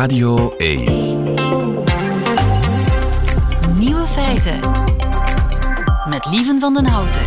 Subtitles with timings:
[0.00, 0.84] Radio 1.
[3.78, 4.60] Nieuwe feiten.
[6.08, 7.22] Met Lieven van den Houten.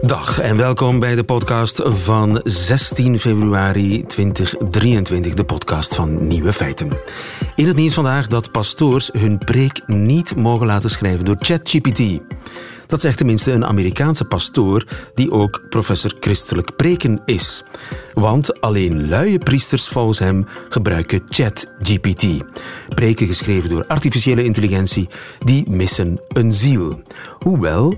[0.00, 6.88] Dag en welkom bij de podcast van 16 februari 2023, de podcast van Nieuwe Feiten.
[7.56, 12.20] In het nieuws vandaag dat pastoors hun preek niet mogen laten schrijven door ChatGPT.
[12.86, 17.62] Dat zegt tenminste een Amerikaanse pastoor die ook professor christelijk preken is.
[18.14, 22.26] Want alleen luie priesters volgens hem gebruiken ChatGPT.
[22.88, 27.02] Preken geschreven door artificiële intelligentie, die missen een ziel.
[27.38, 27.94] Hoewel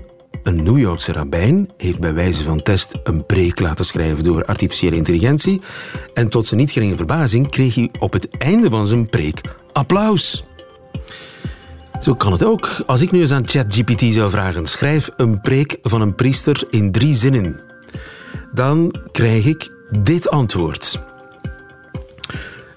[0.47, 4.95] een New Yorkse rabbijn heeft bij wijze van test een preek laten schrijven door artificiële
[4.95, 5.61] intelligentie.
[6.13, 9.41] En tot zijn niet geringe verbazing kreeg hij op het einde van zijn preek
[9.73, 10.45] applaus.
[12.01, 12.69] Zo kan het ook.
[12.85, 16.91] Als ik nu eens aan ChatGPT zou vragen: schrijf een preek van een priester in
[16.91, 17.59] drie zinnen.
[18.53, 19.69] Dan krijg ik
[20.01, 21.01] dit antwoord.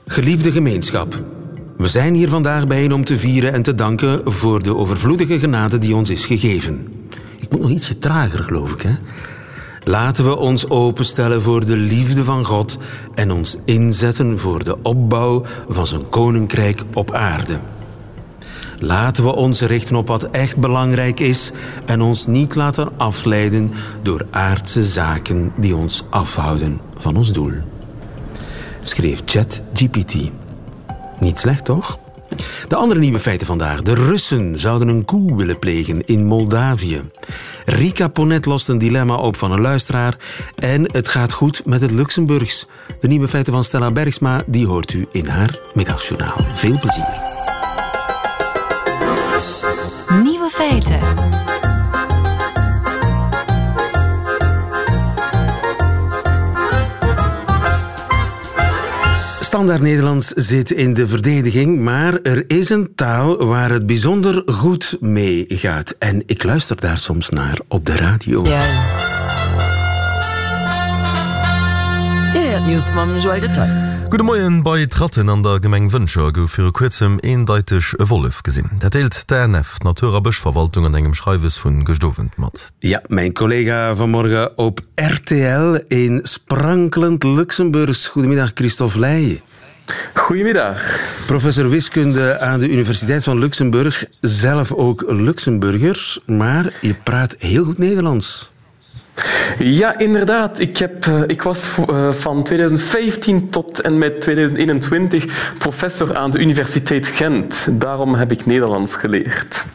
[0.07, 1.23] Geliefde gemeenschap.
[1.77, 5.79] We zijn hier vandaag bijeen om te vieren en te danken voor de overvloedige genade
[5.79, 7.00] die ons is gegeven.
[7.51, 8.93] Moet nog ietsje trager, geloof ik, hè?
[9.85, 12.79] Laten we ons openstellen voor de liefde van God
[13.15, 17.59] en ons inzetten voor de opbouw van zijn koninkrijk op aarde.
[18.79, 21.51] Laten we ons richten op wat echt belangrijk is
[21.87, 27.53] en ons niet laten afleiden door aardse zaken die ons afhouden van ons doel.
[28.83, 30.15] Schreef ChatGPT.
[31.21, 31.99] Niet slecht, toch?
[32.69, 33.83] De andere nieuwe feiten vandaag.
[33.83, 37.01] De Russen zouden een coup willen plegen in Moldavië.
[37.65, 40.17] Rika Ponet lost een dilemma op van een luisteraar.
[40.55, 42.67] En het gaat goed met het Luxemburgs.
[43.01, 46.37] De nieuwe feiten van Stella Bergsma die hoort u in haar middagjournaal.
[46.55, 47.21] Veel plezier.
[50.23, 50.99] Nieuwe feiten.
[59.51, 64.97] Standaard Nederlands zit in de verdediging, maar er is een taal waar het bijzonder goed
[65.01, 65.95] mee gaat.
[65.99, 68.45] En ik luister daar soms naar op de radio.
[68.45, 68.61] Ja.
[74.19, 78.69] Moien bei Tratten an der Gemeng Wënscher gouf fir kurzem eendeitig Wolf gesinn.
[78.79, 82.73] Dat deelt DNF Naturer Buschverwaltung an engem Schreiwes vun gestoven mat.
[82.79, 88.09] Ja, mijn collega vanmorgen op RTL in sprankelend Luxemburgs.
[88.09, 89.41] Goedemiddag, Christophe Leijen.
[90.15, 91.01] Goedemiddag.
[91.27, 94.05] Professor wiskunde aan de Universiteit van Luxemburg.
[94.21, 98.51] Zelf ook Luxemburger, maar je praat heel goed Nederlands.
[99.59, 100.59] Ja, inderdaad.
[100.59, 106.39] Ik, heb, uh, ik was uh, van 2015 tot en met 2021 professor aan de
[106.39, 107.69] Universiteit Gent.
[107.71, 109.67] Daarom heb ik Nederlands geleerd.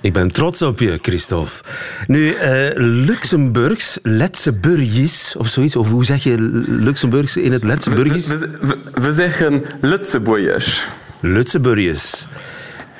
[0.00, 1.62] Ik ben trots op je, Christophe.
[2.06, 2.34] Nu, uh,
[2.74, 6.36] Luxemburgs, Letzeburgis of zoiets, of hoe zeg je
[6.68, 8.26] Luxemburgs in het Letzeburgis?
[8.26, 10.86] We, we, we, we zeggen Lutzeburgers.
[11.20, 12.26] Lutzeburgis.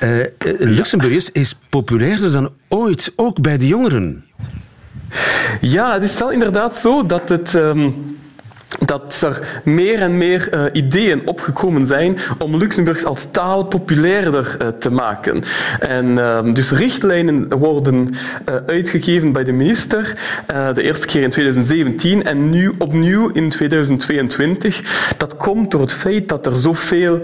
[0.03, 0.25] Uh,
[0.59, 4.25] Luxemburgis is populairder dan ooit, ook bij de jongeren.
[5.61, 7.53] Ja, het is wel inderdaad zo dat het.
[7.53, 8.19] Um
[8.85, 14.67] dat er meer en meer uh, ideeën opgekomen zijn om Luxemburgs als taal populairder uh,
[14.67, 15.43] te maken.
[15.79, 18.09] En uh, dus richtlijnen worden
[18.65, 20.17] uitgegeven bij de minister,
[20.73, 25.13] de eerste keer in 2017 en nu opnieuw in 2022.
[25.17, 27.19] Dat komt door het feit dat er zoveel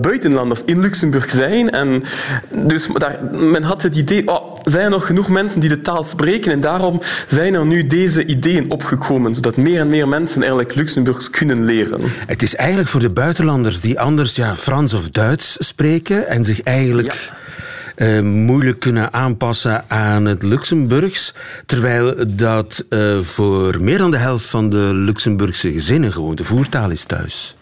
[0.00, 1.70] buitenlanders in Luxemburg zijn.
[1.70, 2.02] En
[2.48, 6.04] dus daar, men had het idee, oh, zijn er nog genoeg mensen die de taal
[6.04, 6.52] spreken?
[6.52, 11.30] En daarom zijn er nu deze ideeën opgekomen, zodat meer en meer mensen eigenlijk Luxemburgs
[11.30, 12.00] kunnen leren.
[12.26, 16.62] Het is eigenlijk voor de buitenlanders die anders ja, Frans of Duits spreken en zich
[16.62, 17.12] eigenlijk...
[17.12, 17.40] Ja.
[17.96, 21.34] Uh, moeilijk kunnen aanpassen aan het Luxemburgs,
[21.66, 26.90] terwijl dat uh, voor meer dan de helft van de Luxemburgse gezinnen gewoon de voertaal
[26.90, 27.56] is thuis.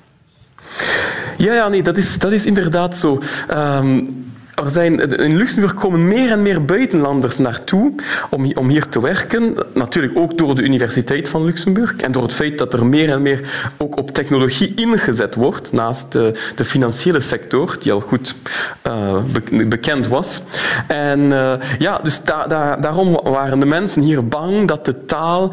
[1.36, 3.18] Ja, ja nee, dat is, dat is inderdaad zo.
[3.50, 4.29] Um,
[4.68, 7.92] zijn, in Luxemburg komen meer en meer buitenlanders naartoe
[8.30, 9.54] om, om hier te werken.
[9.74, 13.22] Natuurlijk ook door de Universiteit van Luxemburg en door het feit dat er meer en
[13.22, 18.34] meer ook op technologie ingezet wordt, naast de, de financiële sector, die al goed
[18.82, 20.42] be bekend was.
[20.86, 25.52] En uh, ja, dus da daarom waren de mensen hier bang dat de taal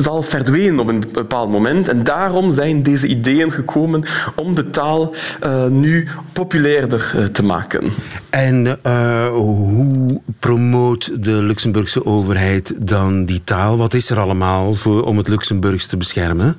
[0.00, 1.88] zal verdwijnen op een bepaald moment.
[1.88, 4.04] En daarom zijn deze ideeën gekomen
[4.34, 5.14] om de taal
[5.44, 7.90] uh, nu populairder uh, te maken.
[8.30, 13.76] En uh, hoe promoot de Luxemburgse overheid dan die taal?
[13.76, 16.56] Wat is er allemaal voor, om het Luxemburgs te beschermen?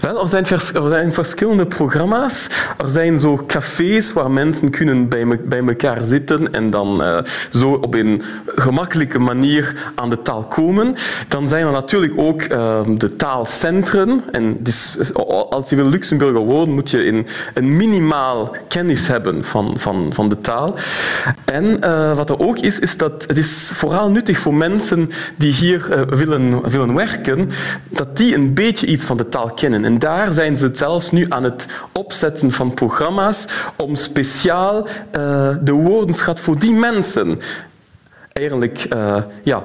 [0.00, 2.48] Wel, er zijn, er zijn verschillende programma's.
[2.78, 7.18] Er zijn zo cafés waar mensen kunnen bij, elkaar zitten en dan uh,
[7.50, 10.94] zo op een gemakkelijke manier aan de taal komen.
[11.28, 14.22] Dan zijn er natuurlijk ook uh, de taalcentren.
[14.32, 14.96] En dus,
[15.50, 20.28] als je wil Luxemburger worden, moet je een, een minimaal kennis hebben van, van, van
[20.28, 20.76] de taal.
[21.44, 25.52] En uh, wat er ook is, is dat het is vooral nuttig voor mensen die
[25.52, 27.50] hier willen, willen werken,
[27.88, 29.84] dat die een beetje iets van de taal kennen.
[29.84, 33.46] En daar zijn ze zelfs nu aan het opzetten van programma's
[33.76, 37.40] om speciaal uh, de woordenschat voor die mensen
[38.32, 39.62] eigenlijk uh, ja,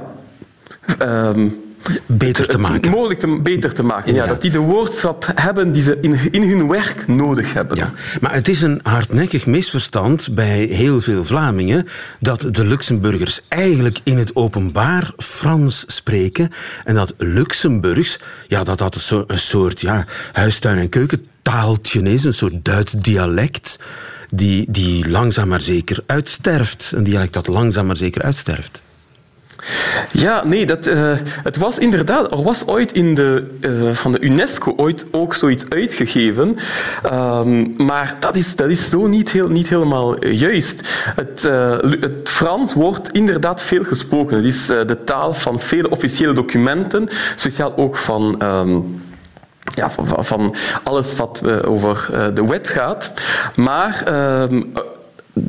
[1.01, 1.64] um,
[2.05, 2.91] beter te maken.
[2.91, 4.13] mogelijk te, beter te maken.
[4.13, 7.77] Ja, dat die de woordschap hebben die ze in, in hun werk nodig hebben.
[7.77, 7.91] Ja,
[8.21, 11.87] maar het is een hardnekkig misverstand bij heel veel Vlamingen
[12.19, 16.51] dat de Luxemburgers eigenlijk in het openbaar Frans spreken
[16.83, 22.23] en dat Luxemburgs, ja, dat dat een soort, een soort ja, huistuin- en keukentaaltje is,
[22.23, 23.79] een soort Duits dialect
[24.29, 26.91] die, die langzaam maar zeker uitsterft.
[26.95, 28.81] Een dialect dat langzaam maar zeker uitsterft.
[30.11, 31.11] Ja, nee, dat, uh,
[31.43, 32.31] het was inderdaad...
[32.31, 36.55] Er was ooit in de, uh, van de UNESCO ooit ook zoiets uitgegeven.
[37.13, 40.81] Um, maar dat is, dat is zo niet, heel, niet helemaal juist.
[41.15, 44.35] Het, uh, het Frans wordt inderdaad veel gesproken.
[44.35, 47.07] Het is de taal van vele officiële documenten.
[47.35, 48.43] Speciaal ook van...
[48.43, 49.03] Um,
[49.73, 53.11] ja, van, van, alles wat over de wet gaat.
[53.55, 54.61] Maar uh,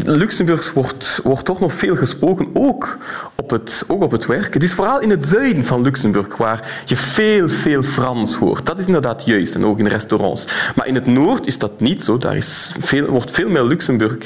[0.04, 2.98] Luxemburgs wordt, wordt toch nog veel gesproken, ook
[3.34, 4.54] op, het, ook op het werk.
[4.54, 8.66] Het is vooral in het zuiden van Luxemburg waar je veel, veel Frans hoort.
[8.66, 10.46] Dat is inderdaad juist, en ook in restaurants.
[10.74, 12.18] Maar in het noord is dat niet zo.
[12.18, 14.16] Daar is veel, wordt veel meer Luxemburg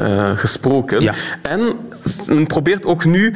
[0.00, 1.00] uh, gesproken.
[1.00, 1.14] Ja.
[1.42, 1.72] En
[2.26, 3.34] men probeert ook nu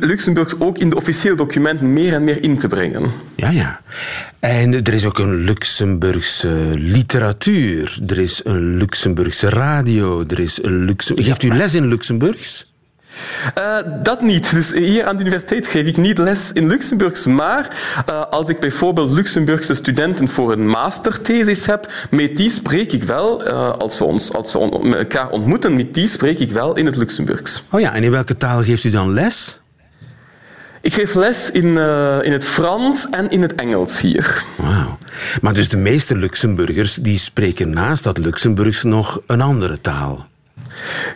[0.00, 3.10] Luxemburgs ook in de officiële documenten meer en meer in te brengen.
[3.34, 3.80] Ja, ja.
[4.40, 7.98] En er is ook een Luxemburgse literatuur.
[8.06, 10.24] Er is een Luxemburgse radio.
[10.26, 12.70] Er is een Geeft u les in Luxemburgs?
[13.58, 14.54] Uh, dat niet.
[14.54, 17.76] Dus hier aan de universiteit geef ik niet les in Luxemburgs, maar
[18.08, 23.46] uh, als ik bijvoorbeeld Luxemburgse studenten voor een masterthesis heb, met die spreek ik wel,
[23.46, 26.86] uh, als we, ons, als we on elkaar ontmoeten, met die spreek ik wel in
[26.86, 27.64] het Luxemburgs.
[27.70, 29.60] Oh ja, en in welke taal geeft u dan les?
[30.80, 34.44] Ik geef les in, uh, in het Frans en in het Engels hier.
[34.56, 34.98] Wauw.
[35.40, 40.30] Maar dus de meeste Luxemburgers die spreken naast dat Luxemburgs nog een andere taal.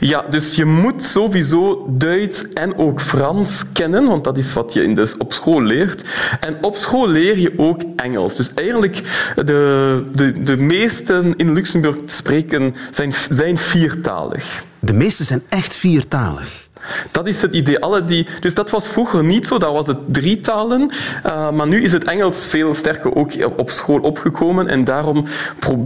[0.01, 4.83] Ja, dus je moet sowieso Duits en ook Frans kennen, want dat is wat je
[4.83, 6.09] in de, op school leert.
[6.41, 8.37] En op school leer je ook Engels.
[8.37, 9.03] Dus eigenlijk,
[9.35, 14.65] de, de, de meesten in Luxemburg spreken zijn, zijn viertalig.
[14.79, 16.66] De meesten zijn echt viertalig?
[17.11, 17.79] Dat is het idee.
[17.79, 20.91] Alle die, dus dat was vroeger niet zo, dat was het drie talen.
[21.27, 24.69] Uh, maar nu is het Engels veel sterker ook op school opgekomen.
[24.69, 25.25] En daarom,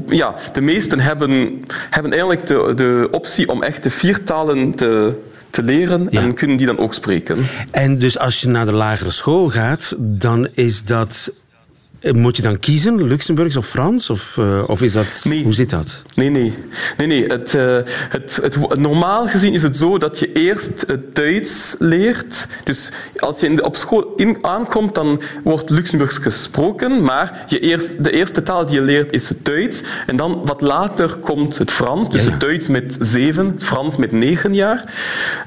[0.06, 5.16] ja, de meesten hebben, hebben eigenlijk de, de optie om echt de vier talen te,
[5.50, 6.20] te leren ja.
[6.20, 7.46] en kunnen die dan ook spreken.
[7.70, 11.49] En dus als je naar de lagere school gaat, dan is dat Eh,
[12.00, 14.10] moet je dan kiezen, Luxemburgs of Frans?
[14.10, 15.42] Of, uh, of is dat, nee.
[15.42, 16.02] hoe zit dat?
[16.14, 16.54] Nee, nee.
[16.96, 17.26] nee, nee.
[17.26, 17.76] Het, uh,
[18.08, 22.48] het, het, normaal gezien is het zo dat je eerst het Duits leert.
[22.64, 27.02] Dus als je in de, op school in, aankomt, dan wordt Luxemburgs gesproken.
[27.02, 29.82] Maar je eerst, de eerste taal die je leert is het Duits.
[30.06, 32.10] En dan wat later komt het Frans.
[32.10, 32.32] Dus ja, ja.
[32.32, 34.84] het Duits met zeven, Frans met negen jaar.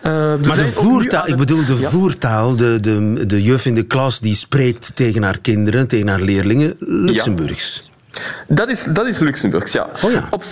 [0.06, 1.90] Uh, maar de voertaal, ik bedoel de ja.
[1.90, 6.22] voertaal, de, de, de juf in de klas die spreekt tegen haar kinderen, tegen haar
[6.22, 7.84] leerlingen leerlingen Luxemburgs.
[7.84, 7.92] Ja.
[8.48, 9.90] Dat is, dat is Luxemburgs, ja.
[10.04, 10.28] Oh ja.
[10.30, 10.44] Op,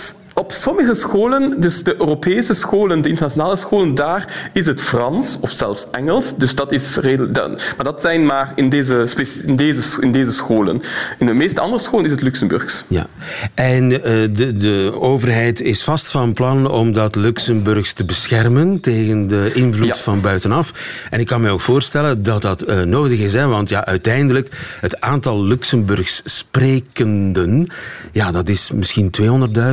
[0.42, 5.50] op sommige scholen, dus de Europese scholen, de internationale scholen, daar is het Frans of
[5.50, 6.36] zelfs Engels.
[6.36, 7.74] Dus dat is redelijk.
[7.76, 9.06] Maar dat zijn maar in deze,
[9.46, 10.82] in, deze, in deze scholen.
[11.18, 12.84] In de meeste andere scholen is het Luxemburgs.
[12.88, 13.06] Ja.
[13.54, 19.28] En uh, de, de overheid is vast van plan om dat Luxemburgs te beschermen tegen
[19.28, 19.94] de invloed ja.
[19.94, 20.72] van buitenaf.
[21.10, 24.76] En ik kan me ook voorstellen dat dat uh, nodig is, hè, want ja, uiteindelijk
[24.80, 27.68] het aantal Luxemburgs sprekenden,
[28.12, 29.10] ja, dat is misschien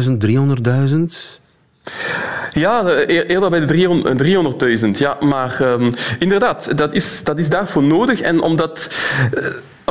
[0.08, 0.59] 200.000, 300.
[0.64, 1.40] 300.000?
[2.50, 4.90] Ja, eerder bij de 300.000.
[4.92, 8.22] Ja, maar um, inderdaad, dat is, dat is daarvoor nodig.
[8.22, 8.90] En omdat...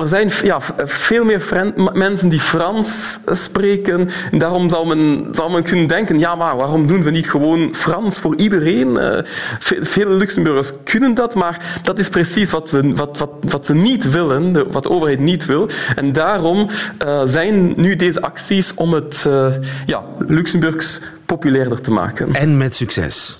[0.00, 4.08] Er zijn ja, veel meer mensen die Frans spreken.
[4.30, 7.74] En daarom zou men, zou men kunnen denken, ja, maar waarom doen we niet gewoon
[7.74, 8.88] Frans voor iedereen?
[8.88, 9.18] Uh,
[9.80, 14.10] vele Luxemburgers kunnen dat, maar dat is precies wat, we, wat, wat, wat ze niet
[14.10, 15.68] willen, wat de overheid niet wil.
[15.96, 16.68] En daarom
[17.02, 19.54] uh, zijn nu deze acties om het uh,
[19.86, 22.34] ja, Luxemburgs populairder te maken.
[22.34, 23.38] En met succes.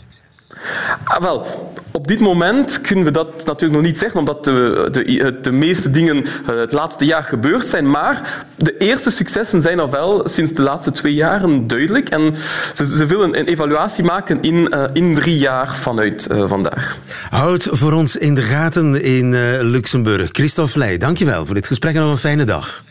[1.05, 1.47] Ah, wel,
[1.91, 5.91] op dit moment kunnen we dat natuurlijk nog niet zeggen, omdat de, de, de meeste
[5.91, 7.91] dingen eh, het laatste jaar gebeurd zijn.
[7.91, 12.09] Maar de eerste successen zijn al wel sinds de laatste twee jaren duidelijk.
[12.09, 12.35] En
[12.75, 16.99] ze, ze willen een evaluatie maken in, uh, in drie jaar vanuit uh, vandaag.
[17.31, 20.29] Houd voor ons in de gaten in uh, Luxemburg.
[20.33, 22.85] Christophe Leij, dankjewel voor dit gesprek en nog een fijne dag.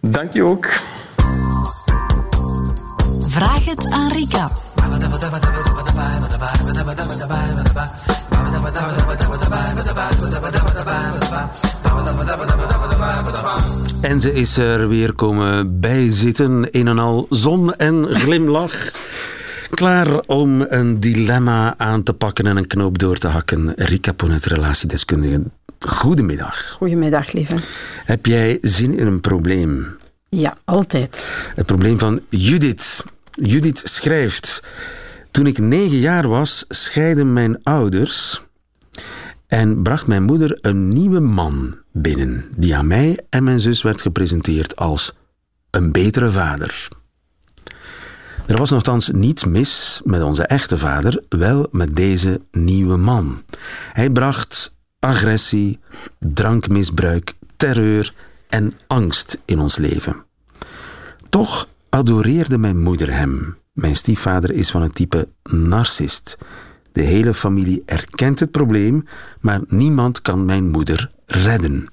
[0.00, 0.68] Dank je ook.
[3.28, 4.50] Vraag het aan Rika.
[14.00, 18.90] En ze is er weer komen bijzitten, een en al zon en glimlach.
[19.70, 23.72] Klaar om een dilemma aan te pakken en een knoop door te hakken.
[23.76, 25.42] Rika Ponet, relatiedeskundige.
[25.78, 26.74] Goedemiddag.
[26.76, 27.56] Goedemiddag, lieve.
[28.04, 29.96] Heb jij zin in een probleem?
[30.28, 31.28] Ja, altijd.
[31.54, 33.04] Het probleem van Judith.
[33.32, 34.62] Judith schrijft...
[35.30, 38.42] Toen ik negen jaar was, scheiden mijn ouders
[39.46, 44.00] en bracht mijn moeder een nieuwe man binnen, die aan mij en mijn zus werd
[44.00, 45.12] gepresenteerd als
[45.70, 46.88] een betere vader.
[48.46, 53.42] Er was nogthans niets mis met onze echte vader, wel met deze nieuwe man.
[53.92, 55.78] Hij bracht agressie,
[56.18, 58.14] drankmisbruik, terreur
[58.48, 60.24] en angst in ons leven.
[61.28, 63.59] Toch adoreerde mijn moeder hem.
[63.72, 66.38] Mijn stiefvader is van het type narcist.
[66.92, 69.04] De hele familie erkent het probleem,
[69.40, 71.88] maar niemand kan mijn moeder redden.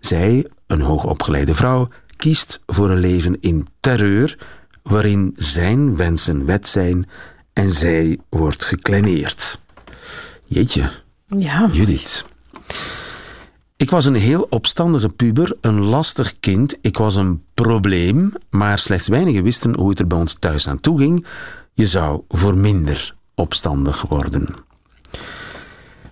[0.00, 4.38] Zij, een hoogopgeleide vrouw, kiest voor een leven in terreur,
[4.82, 7.08] waarin zijn wensen wet zijn
[7.52, 9.60] en zij wordt gekleineerd.
[10.44, 10.90] Jeetje,
[11.26, 11.68] ja.
[11.72, 12.26] Judith.
[13.78, 16.76] Ik was een heel opstandige puber, een lastig kind.
[16.80, 20.80] Ik was een probleem, maar slechts weinigen wisten hoe het er bij ons thuis aan
[20.80, 21.26] toe ging.
[21.72, 24.46] Je zou voor minder opstandig worden.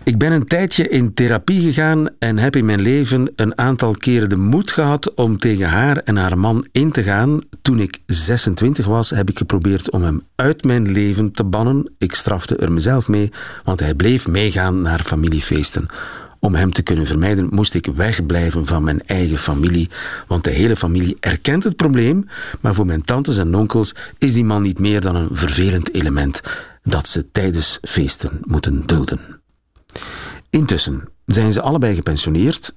[0.05, 4.29] Ik ben een tijdje in therapie gegaan en heb in mijn leven een aantal keren
[4.29, 7.41] de moed gehad om tegen haar en haar man in te gaan.
[7.63, 11.93] Toen ik 26 was, heb ik geprobeerd om hem uit mijn leven te bannen.
[11.99, 13.33] Ik strafte er mezelf mee,
[13.65, 15.89] want hij bleef meegaan naar familiefeesten.
[16.45, 19.91] Om hem te kunnen vermijden, moest ik wegblijven van mijn eigen familie,
[20.27, 22.29] want de hele familie erkent het probleem,
[22.61, 26.41] maar voor mijn tantes en onkels is die man niet meer dan een vervelend element
[26.83, 29.21] dat ze tijdens feesten moeten dulden.
[30.51, 32.75] Intussen zijn ze allebei gepensioneerd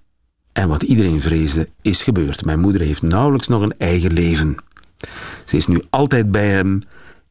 [0.53, 2.45] en wat iedereen vreesde is gebeurd.
[2.45, 4.55] Mijn moeder heeft nauwelijks nog een eigen leven.
[5.45, 6.81] Ze is nu altijd bij hem.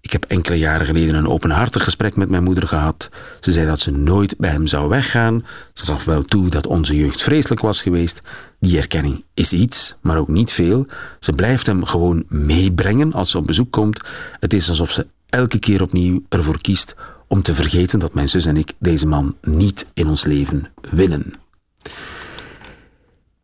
[0.07, 3.11] Ik heb enkele jaren geleden een openhartig gesprek met mijn moeder gehad.
[3.41, 5.45] Ze zei dat ze nooit bij hem zou weggaan.
[5.73, 8.23] Ze gaf wel toe dat onze jeugd vreselijk was geweest.
[8.61, 10.87] Die erkenning is iets, maar ook niet veel.
[11.21, 14.01] Ze blijft hem gewoon meebrengen als ze op bezoek komt.
[14.41, 16.95] Het is alsof ze elke keer opnieuw ervoor kiest
[17.29, 21.31] om te vergeten dat mijn zus en ik deze man niet in ons leven willen.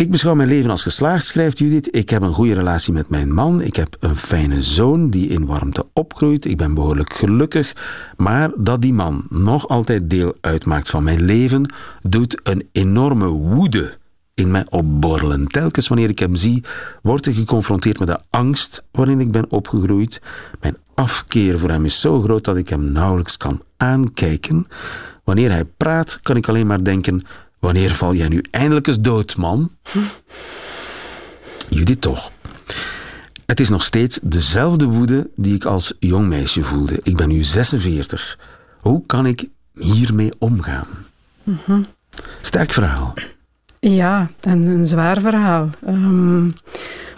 [0.03, 1.97] Ik beschouw mijn leven als geslaagd, schrijft Judith.
[1.97, 3.61] Ik heb een goede relatie met mijn man.
[3.61, 6.45] Ik heb een fijne zoon die in warmte opgroeit.
[6.45, 7.73] Ik ben behoorlijk gelukkig.
[8.17, 13.97] Maar dat die man nog altijd deel uitmaakt van mijn leven, doet een enorme woede
[14.35, 15.47] in mij opborrelen.
[15.47, 16.65] Telkens wanneer ik hem zie,
[17.03, 20.23] word ik geconfronteerd met de angst waarin ik ben opgegroeid.
[20.61, 24.67] Mijn afkeer voor hem is zo groot dat ik hem nauwelijks kan aankijken.
[25.25, 27.25] Wanneer hij praat, kan ik alleen maar denken:
[27.63, 29.71] wanneer val jij nu eindelijk eens dood, man?
[31.69, 32.31] Judith toch.
[33.47, 37.01] Het is nog steeds dezelfde woede die ik als jong meisje voelde.
[37.03, 38.39] Ik ben nu 46.
[38.81, 40.87] Hoe kan ik hiermee omgaan?
[41.43, 41.87] Mm -hmm.
[42.41, 43.15] Sterk verhaal.
[43.81, 45.69] Ja, en een zwaar verhaal.
[45.87, 46.55] Um,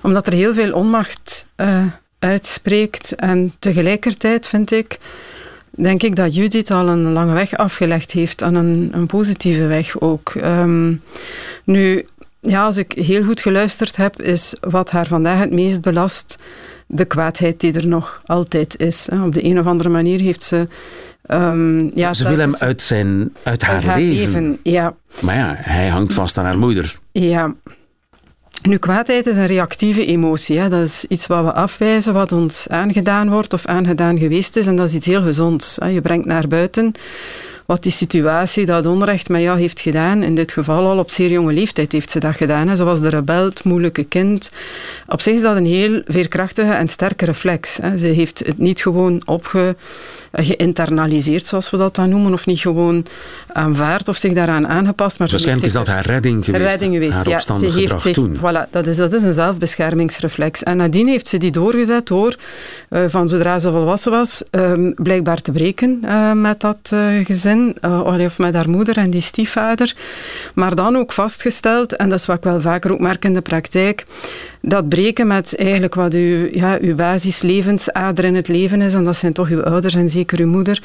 [0.02, 1.84] omdat er heel veel onmacht uh,
[2.18, 3.14] uitspreekt.
[3.14, 4.98] En tegelijkertijd vind ik,
[5.76, 8.42] denk ik dat Judith al een lange weg afgelegd heeft.
[8.42, 10.32] En een, een positieve weg ook.
[10.34, 11.02] Um,
[11.64, 12.06] nu,
[12.40, 16.38] ja, als ik heel goed geluisterd heb, is wat haar vandaag het meest belast
[16.86, 19.08] de kwaadheid die er nog altijd is.
[19.24, 20.68] Op de een of andere manier heeft ze
[21.30, 24.32] Um, ja, ze wil hem uit, zijn, uit haar, uit haar leven.
[24.32, 24.58] leven.
[24.62, 24.94] Ja.
[25.20, 26.98] Maar ja, hij hangt vast aan haar moeder.
[27.12, 27.54] Ja.
[28.68, 30.58] Nu, kwaadheid is een reactieve emotie.
[30.58, 30.68] Hè.
[30.68, 34.66] Dat is iets wat we afwijzen, wat ons aangedaan wordt of aangedaan geweest is.
[34.66, 35.76] En dat is iets heel gezonds.
[35.80, 35.88] Hè.
[35.88, 36.92] Je brengt naar buiten
[37.66, 40.22] wat die situatie, dat onrecht met jou heeft gedaan.
[40.22, 42.76] In dit geval al op zeer jonge leeftijd heeft ze dat gedaan.
[42.76, 44.50] Ze was de rebel, het moeilijke kind.
[45.08, 47.76] Op zich is dat een heel veerkrachtige en sterke reflex.
[47.82, 47.98] Hè.
[47.98, 49.76] Ze heeft het niet gewoon opge
[50.34, 53.06] geïnternaliseerd, zoals we dat dan noemen, of niet gewoon
[53.52, 55.18] aanvaard of zich daaraan aangepast.
[55.18, 56.64] Maar Waarschijnlijk is dat haar redding geweest.
[56.64, 57.40] Redding geweest, haar ja.
[57.40, 58.36] Ze heeft zich, toen.
[58.36, 60.62] Voilà, dat, is, dat is een zelfbeschermingsreflex.
[60.62, 62.36] En nadien heeft ze die doorgezet door,
[62.90, 67.76] uh, van zodra ze volwassen was, uh, blijkbaar te breken uh, met dat gezin.
[67.80, 69.94] gezin, of met haar moeder en die stiefvader.
[70.54, 73.40] Maar dan ook vastgesteld, en dat is wat ik wel vaker ook merk in de
[73.40, 74.04] praktijk,
[74.60, 79.16] dat breken met eigenlijk wat uw, ja, uw basislevенsader in het leven is, en dat
[79.16, 80.82] zijn toch uw ouders en zeker uw moeder,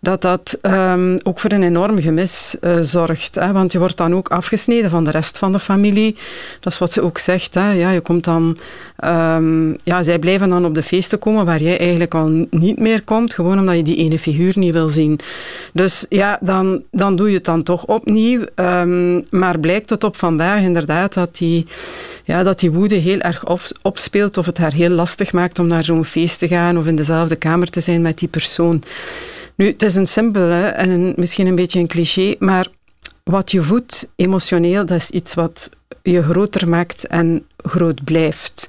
[0.00, 3.34] dat dat um, ook voor een enorm gemis uh, zorgt.
[3.34, 3.52] Hè?
[3.52, 6.16] Want je wordt dan ook afgesneden van de rest van de familie.
[6.60, 7.54] Dat is wat ze ook zegt.
[7.54, 7.72] Hè?
[7.72, 8.56] Ja, je komt dan,
[9.04, 13.02] um, ja, zij blijven dan op de feesten komen waar jij eigenlijk al niet meer
[13.02, 15.20] komt, gewoon omdat je die ene figuur niet wil zien.
[15.72, 18.40] Dus ja, dan, dan doe je het dan toch opnieuw.
[18.54, 21.66] Um, maar blijkt het op vandaag inderdaad dat die,
[22.28, 25.66] ja, dat die woede heel erg op, opspeelt of het haar heel lastig maakt om
[25.66, 28.82] naar zo'n feest te gaan of in dezelfde kamer te zijn met die persoon.
[29.54, 32.66] Nu, het is een simpel hè, en misschien een beetje een cliché, maar
[33.24, 35.70] wat je voedt emotioneel, dat is iets wat
[36.02, 38.68] je groter maakt en groot blijft.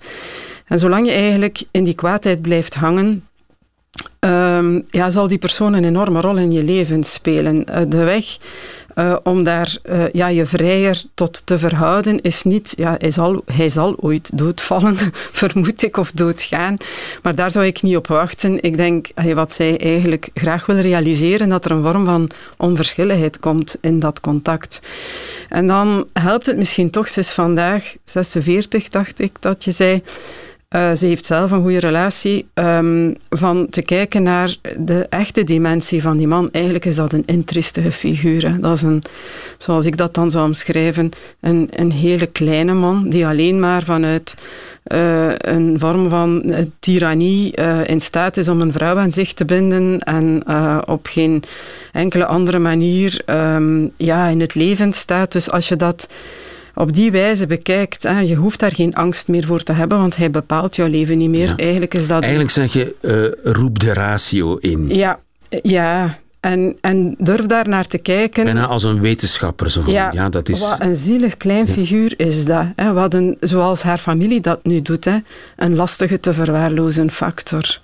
[0.65, 3.23] En zolang je eigenlijk in die kwaadheid blijft hangen,
[4.19, 7.65] um, ja, zal die persoon een enorme rol in je leven spelen.
[7.69, 8.37] Uh, de weg
[8.99, 13.41] uh, om daar uh, ja, je vrijer tot te verhouden is niet, ja, hij, zal,
[13.45, 14.97] hij zal ooit doodvallen,
[15.41, 16.77] vermoed ik, of doodgaan.
[17.23, 18.63] Maar daar zou ik niet op wachten.
[18.63, 23.77] Ik denk, wat zij eigenlijk graag wil realiseren, dat er een vorm van onverschilligheid komt
[23.81, 24.81] in dat contact.
[25.49, 30.03] En dan helpt het misschien toch, is vandaag 46, dacht ik, dat je zei,
[30.75, 32.47] uh, ze heeft zelf een goede relatie.
[32.53, 36.49] Um, van te kijken naar de echte dimensie van die man.
[36.51, 38.61] Eigenlijk is dat een intristige figuur.
[38.61, 39.03] Dat is een,
[39.57, 44.35] zoals ik dat dan zou omschrijven, een, een hele kleine man die alleen maar vanuit
[44.93, 47.51] uh, een vorm van uh, tirannie
[47.85, 50.43] in staat is om een vrouw aan zich te binden en
[50.87, 51.43] op geen
[51.91, 55.31] enkele andere manier um, ja, in het leven staat.
[55.31, 56.09] Dus als je dat
[56.79, 60.15] op die wijze bekijkt, hè, je hoeft daar geen angst meer voor te hebben, want
[60.15, 61.47] hij bepaalt jouw leven niet meer.
[61.47, 61.55] Ja.
[61.55, 62.21] Eigenlijk is dat...
[62.21, 64.95] Eigenlijk zeg je, uh, roep de ratio in.
[64.95, 65.19] Ja,
[65.61, 66.19] ja.
[66.39, 68.43] En, en durf daar naar te kijken.
[68.43, 69.71] Bijna als een wetenschapper.
[69.71, 70.59] Zo van, ja, ja, dat is...
[70.59, 71.73] Wat een zielig klein ja.
[71.73, 72.65] figuur is dat.
[72.75, 72.93] Hè.
[72.93, 75.05] Wat een, zoals haar familie dat nu doet.
[75.05, 75.17] Hè.
[75.55, 77.81] Een lastige te verwaarlozen factor.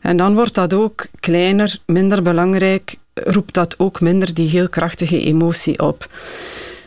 [0.00, 5.20] En dan wordt dat ook kleiner, minder belangrijk, roept dat ook minder die heel krachtige
[5.20, 6.08] emotie op.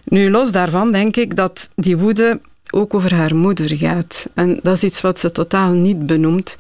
[0.04, 2.40] Nu, los daarvan denk ik dat die woede
[2.72, 4.30] ook over haar moeder gaat.
[4.34, 6.58] En dat is iets wat ze totaal niet benoemt.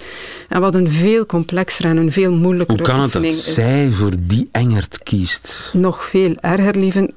[0.49, 3.53] En wat een veel complexer en een veel moeilijker Hoe kan het dat is.
[3.53, 5.71] zij voor die engert kiest?
[5.73, 7.13] Nog veel erger, lieven.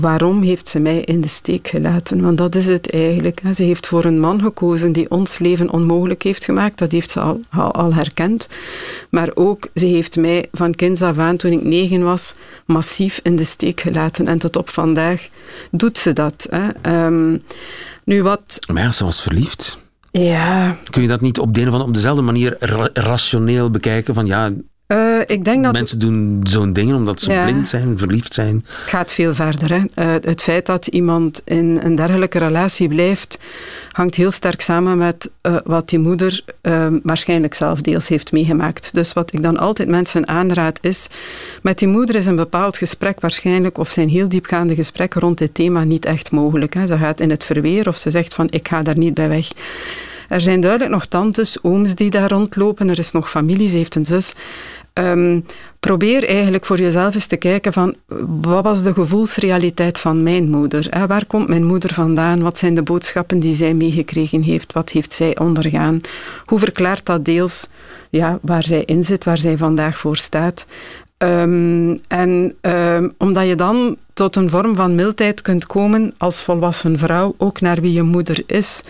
[0.00, 2.20] Waarom heeft ze mij in de steek gelaten?
[2.22, 3.40] Want dat is het eigenlijk.
[3.54, 6.78] Ze heeft voor een man gekozen die ons leven onmogelijk heeft gemaakt.
[6.78, 8.48] Dat heeft ze al, al, al herkend.
[9.10, 13.36] Maar ook, ze heeft mij van kinds af aan, toen ik negen was, massief in
[13.36, 14.28] de steek gelaten.
[14.28, 15.28] En tot op vandaag
[15.70, 16.46] doet ze dat.
[16.50, 17.06] Hè.
[17.06, 17.42] Um,
[18.06, 18.58] nu wat...
[18.72, 19.78] Maar ja, ze was verliefd.
[20.10, 20.76] Ja.
[20.90, 24.14] Kun je dat niet op, de een of andere, op dezelfde manier ra rationeel bekijken?
[24.14, 24.52] Van ja,
[24.88, 27.44] uh, ik denk dat Mensen doen zo'n dingen omdat ze ja.
[27.44, 28.64] blind zijn, verliefd zijn.
[28.80, 29.70] Het gaat veel verder.
[29.70, 29.76] Hè.
[29.78, 33.38] Uh, het feit dat iemand in een dergelijke relatie blijft,
[33.92, 36.44] hangt heel sterk samen met uh, wat die moeder
[37.02, 38.94] waarschijnlijk zelf deels heeft meegemaakt.
[38.94, 41.06] Dus wat ik dan altijd mensen aanraad is,
[41.62, 45.54] met die moeder is een bepaald gesprek waarschijnlijk, of zijn heel diepgaande gesprekken rond dit
[45.54, 46.74] thema niet echt mogelijk.
[46.74, 46.86] Hè.
[46.86, 49.48] Ze gaat in het verweer of ze zegt van ik ga daar niet bij weg.
[50.28, 52.88] Er zijn duidelijk nog tantes, ooms die daar rondlopen.
[52.88, 54.34] Er is nog familie, ze heeft een zus.
[54.98, 55.44] Um,
[55.80, 57.94] probeer eigenlijk voor jezelf eens te kijken van
[58.40, 61.06] wat was de gevoelsrealiteit van mijn moeder?
[61.06, 62.42] Waar komt mijn moeder vandaan?
[62.42, 64.72] Wat zijn de boodschappen die zij meegekregen heeft?
[64.72, 66.00] Wat heeft zij ondergaan?
[66.44, 67.68] Hoe verklaart dat deels
[68.10, 70.66] ja, waar zij in zit, waar zij vandaag voor staat?
[71.18, 76.98] Um, en um, omdat je dan tot een vorm van mildheid kunt komen als volwassen
[76.98, 78.82] vrouw, ook naar wie je moeder is,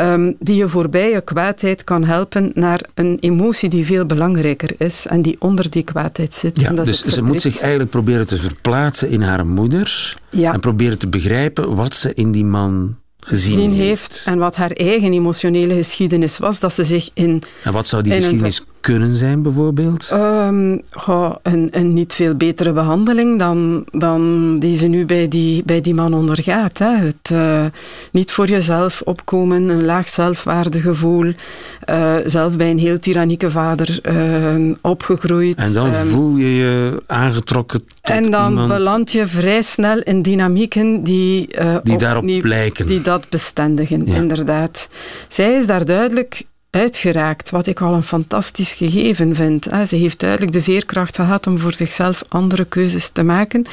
[0.00, 5.06] um, die je voorbij je kwaadheid kan helpen naar een emotie die veel belangrijker is
[5.06, 6.60] en die onder die kwaadheid zit.
[6.60, 10.52] Ja, dus ze moet zich eigenlijk proberen te verplaatsen in haar moeder ja.
[10.52, 13.78] en proberen te begrijpen wat ze in die man gezien heeft.
[13.78, 14.22] heeft.
[14.24, 17.42] En wat haar eigen emotionele geschiedenis was, dat ze zich in...
[17.64, 20.10] En wat zou die geschiedenis een, kunnen zijn, bijvoorbeeld?
[20.12, 25.62] Um, goh, een, een niet veel betere behandeling dan, dan die ze nu bij die,
[25.64, 26.78] bij die man ondergaat.
[26.78, 26.96] Hè.
[26.96, 27.64] Het uh,
[28.12, 31.32] niet voor jezelf opkomen, een laag zelfwaardegevoel,
[31.90, 35.56] uh, zelf bij een heel tyrannieke vader uh, opgegroeid.
[35.56, 40.00] En dan um, voel je je aangetrokken tot En dan iemand beland je vrij snel
[40.02, 41.48] in dynamieken die,
[41.82, 42.86] die daarop lijken.
[42.86, 44.14] Die dat bestendigen, ja.
[44.14, 44.88] inderdaad.
[45.28, 46.44] Zij is daar duidelijk
[46.76, 49.68] uitgeraakt, wat ik al een fantastisch gegeven vind.
[49.86, 53.66] Ze heeft duidelijk de veerkracht gehad om voor zichzelf andere keuzes te maken.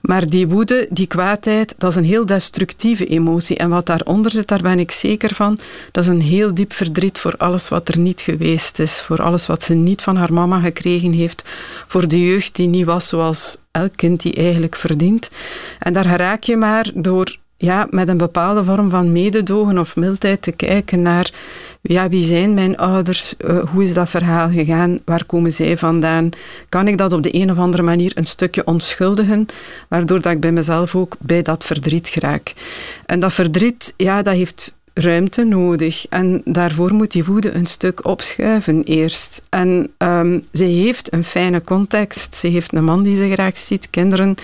[0.00, 3.56] Maar die woede, die kwaadheid, dat is een heel destructieve emotie.
[3.56, 5.58] En wat daaronder zit, daar ben ik zeker van,
[5.90, 9.00] dat is een heel diep verdriet voor alles wat er niet geweest is.
[9.00, 11.44] Voor alles wat ze niet van haar mama gekregen heeft.
[11.86, 15.30] Voor de jeugd die niet was zoals elk kind die eigenlijk verdient.
[15.78, 20.42] En daar raak je maar door ja, met een bepaalde vorm van mededogen of mildheid
[20.42, 21.30] te kijken naar
[21.82, 26.28] ja, wie zijn mijn ouders, uh, hoe is dat verhaal gegaan, waar komen zij vandaan,
[26.68, 29.46] kan ik dat op de een of andere manier een stukje onschuldigen,
[29.88, 32.54] waardoor dat ik bij mezelf ook bij dat verdriet geraak.
[33.06, 36.06] En dat verdriet, ja, dat heeft ruimte nodig.
[36.08, 39.42] En daarvoor moet die woede een stuk opschuiven eerst.
[39.48, 42.34] En um, ze heeft een fijne context.
[42.34, 44.34] Ze heeft een man die ze graag ziet, kinderen.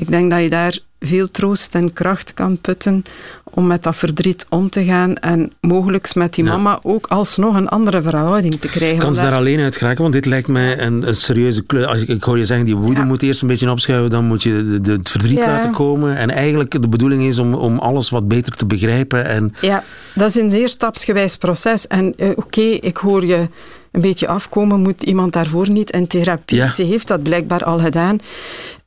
[0.00, 3.04] Ik denk dat je daar veel troost en kracht kan putten
[3.44, 6.78] om met dat verdriet om te gaan en mogelijk met die mama ja.
[6.82, 8.98] ook alsnog een andere verhouding te krijgen.
[8.98, 10.02] Kan ze daar alleen uit geraken?
[10.02, 11.86] Want dit lijkt mij een, een serieuze kleur.
[11.86, 13.06] Als ik, ik hoor je zeggen, die woede ja.
[13.06, 15.46] moet eerst een beetje opschuiven, dan moet je de, de, het verdriet ja.
[15.46, 16.16] laten komen.
[16.16, 19.24] En eigenlijk de bedoeling is om, om alles wat beter te begrijpen.
[19.24, 19.54] En...
[19.60, 19.84] Ja,
[20.14, 21.86] dat is een zeer stapsgewijs proces.
[21.86, 23.48] En uh, oké, okay, ik hoor je
[23.90, 26.56] een beetje afkomen, moet iemand daarvoor niet in therapie.
[26.56, 26.72] Ja.
[26.72, 28.18] Ze heeft dat blijkbaar al gedaan.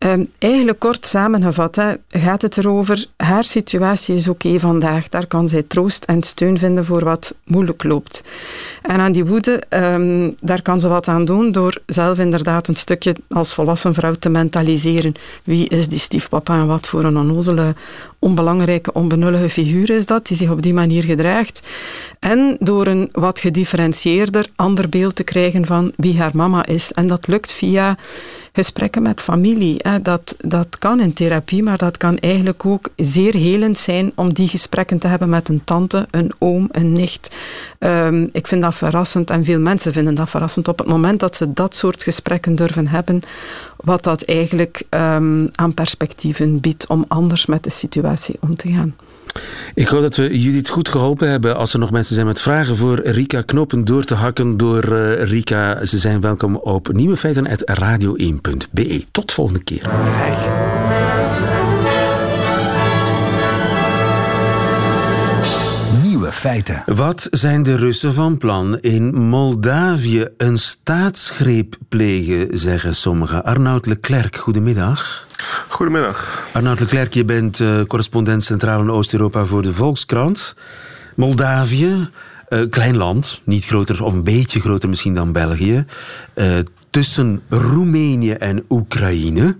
[0.05, 5.09] Um, eigenlijk kort samengevat gaat het erover, haar situatie is oké vandaag.
[5.09, 8.23] Daar kan zij troost en steun vinden voor wat moeilijk loopt.
[8.81, 12.75] En aan die woede, um, daar kan ze wat aan doen door zelf inderdaad een
[12.75, 15.13] stukje als volwassen vrouw te mentaliseren.
[15.43, 17.75] Wie is die stiefpapa en wat voor een onnozele,
[18.19, 21.67] onbelangrijke, onbenullige figuur is dat, die zich op die manier gedraagt.
[22.19, 26.91] En door een wat gedifferentieerder, ander beeld te krijgen van wie haar mama is.
[26.91, 27.97] En dat lukt via
[28.53, 29.83] gesprekken met familie.
[30.01, 34.47] Dat, dat kan in therapie, maar dat kan eigenlijk ook zeer helend zijn om die
[34.47, 37.35] gesprekken te hebben met een tante, een oom, een nicht.
[37.79, 41.35] Um, ik vind dat verrassend en veel mensen vinden dat verrassend op het moment dat
[41.35, 43.21] ze dat soort gesprekken durven hebben,
[43.77, 48.95] wat dat eigenlijk um, aan perspectieven biedt om anders met de situatie om te gaan.
[49.73, 51.57] Ik hoop dat we Judith goed geholpen hebben.
[51.57, 55.23] Als er nog mensen zijn met vragen voor Rika, knopen door te hakken door uh,
[55.23, 55.85] Rika.
[55.85, 59.05] Ze zijn welkom op nieuwefeiten.radio1.be.
[59.11, 59.81] Tot volgende keer.
[59.81, 60.71] Graag.
[66.31, 66.83] Feiten.
[66.85, 73.43] Wat zijn de Russen van plan in Moldavië een staatsgreep plegen, zeggen sommigen.
[73.43, 75.25] Arnoud Leclerc, goedemiddag.
[75.73, 76.49] Goedemiddag.
[76.53, 80.55] Arnoud Leclerc, je bent uh, correspondent Centraal- en Oost-Europa voor de Volkskrant.
[81.15, 82.07] Moldavië,
[82.49, 85.85] uh, klein land, niet groter of een beetje groter misschien dan België.
[86.35, 86.59] Uh,
[86.89, 89.55] tussen Roemenië en Oekraïne.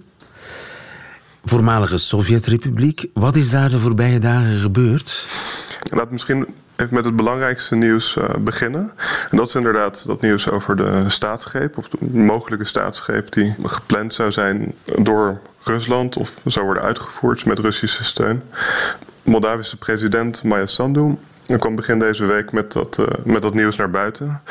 [1.45, 3.07] Voormalige Sovjetrepubliek.
[3.13, 5.21] Wat is daar de voorbije dagen gebeurd?
[5.93, 6.45] Laat misschien
[6.75, 8.91] even met het belangrijkste nieuws uh, beginnen.
[9.31, 14.13] En dat is inderdaad dat nieuws over de staatsgreep, of de mogelijke staatsgreep die gepland
[14.13, 18.43] zou zijn door Rusland of zou worden uitgevoerd met Russische steun.
[19.23, 21.17] Moldavische president Maya Sandu
[21.59, 24.41] kwam begin deze week met dat, uh, met dat nieuws naar buiten.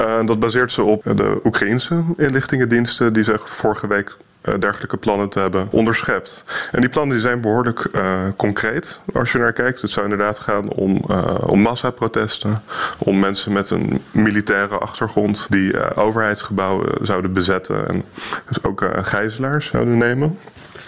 [0.00, 4.16] Uh, dat baseert ze op de Oekraïense inlichtingendiensten die zich vorige week
[4.58, 6.44] dergelijke plannen te hebben onderschept.
[6.72, 8.02] En die plannen die zijn behoorlijk uh,
[8.36, 9.80] concreet als je naar kijkt.
[9.80, 12.62] Het zou inderdaad gaan om, uh, om massaprotesten,
[12.98, 18.04] om mensen met een militaire achtergrond die overheidsgebouwen zouden bezetten en
[18.48, 20.38] dus ook gijzelaars zouden nemen.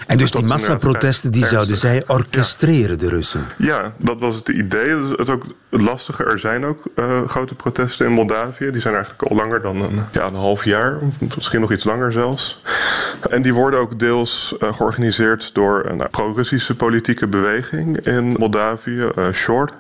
[0.07, 2.97] En dus, dus die massaprotesten die zouden zij orchestreren, ja.
[2.97, 3.47] de Russen?
[3.57, 4.89] Ja, dat was het idee.
[4.97, 6.25] Het is ook lastige.
[6.25, 8.71] Er zijn ook uh, grote protesten in Moldavië.
[8.71, 10.99] Die zijn eigenlijk al langer dan een, ja, een half jaar.
[11.35, 12.63] Misschien nog iets langer zelfs.
[13.31, 19.09] En die worden ook deels uh, georganiseerd door een uh, pro-Russische politieke beweging in Moldavië,
[19.19, 19.71] uh, Shor,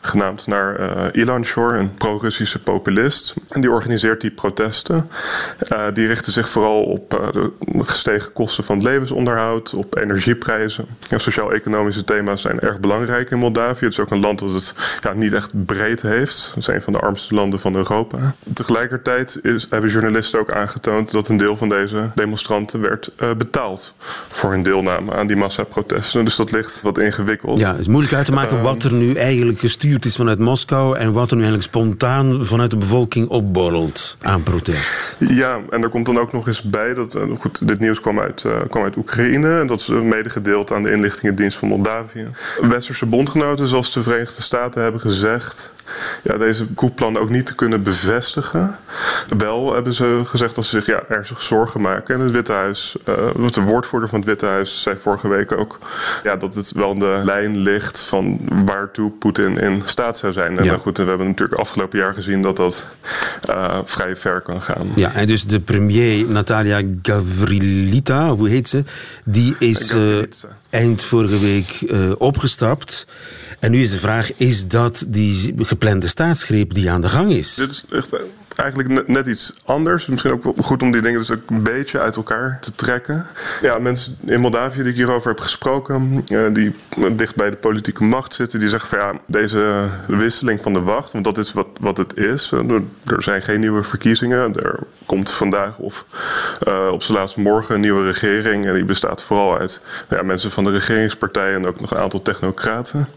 [0.00, 3.34] genaamd naar Ilan Shor, een pro-Russische populist.
[3.48, 5.10] En die organiseert die protesten.
[5.92, 7.50] die richten zich vooral op de
[7.84, 10.86] gestegen kosten van het levensonderhoud, op energieprijzen.
[11.10, 13.84] En sociaal-economische thema's zijn erg belangrijk in Moldavië.
[13.84, 16.46] Het is ook een land dat het ja, niet echt breed heeft.
[16.54, 18.34] Het is een van de armste landen van Europa.
[18.54, 23.94] Tegelijkertijd is, hebben journalisten ook aangetoond dat een deel van deze demonstranten werd uh, betaald
[24.28, 26.24] voor hun deelname aan die massaprotesten.
[26.24, 27.60] Dus dat ligt wat ingewikkeld.
[27.60, 30.96] Ja, het is moeilijk uit te maken wat er nu eigenlijk gestuurd is vanuit Moskou
[30.98, 35.14] en wat er nu eigenlijk spontaan vanuit de bevolking opborrelt aan protest.
[35.18, 38.20] Ja, en er komt dan ook nog eens bij dat, uh, goed, dit nieuws kwam
[38.20, 42.28] uit, uh, kwam uit Oekraïne en dat is medegedeeld aan de inlichtingendienst van Moldavië.
[42.60, 45.72] Westerse bondgenoten zoals de Verenigde Staten hebben gezegd
[46.22, 48.78] ja, deze koeplan ook niet te kunnen bevestigen.
[49.38, 52.96] Wel hebben ze gezegd dat ze zich ja, ernstig zorgen maken en het Witte Huis
[53.08, 55.78] uh, de woordvoerder van het Witte Huis, zei vorige week ook
[56.22, 60.58] ja, dat het wel in de lijn ligt van waartoe Poetin in staat zou zijn.
[60.58, 60.76] En ja.
[60.76, 62.86] goed, we hebben natuurlijk afgelopen jaar gezien dat dat
[63.50, 64.86] uh, vrij ver kan gaan.
[64.96, 68.84] Ja, en dus de premier Natalia Gavrilita, hoe heet ze,
[69.24, 70.22] die is uh,
[70.70, 73.06] eind vorige week uh, opgestapt.
[73.58, 77.54] En nu is de vraag, is dat die geplande staatsgreep die aan de gang is?
[77.54, 78.16] Dit is echt
[78.56, 80.06] eigenlijk net iets anders.
[80.06, 83.26] Misschien ook goed om die dingen dus ook een beetje uit elkaar te trekken.
[83.60, 86.74] Ja, mensen in Moldavië die ik hierover heb gesproken, uh, die
[87.12, 91.12] dicht bij de politieke macht zitten, die zeggen van ja, deze wisseling van de wacht,
[91.12, 92.52] want dat is wat, wat het is.
[92.52, 94.56] Er zijn geen nieuwe verkiezingen.
[94.56, 96.04] Er komt vandaag of
[96.68, 98.66] uh, op zijn laatste morgen een nieuwe regering.
[98.66, 102.22] En die bestaat vooral uit ja, mensen van de regeringspartij en ook nog een aantal
[102.22, 103.08] technocraten.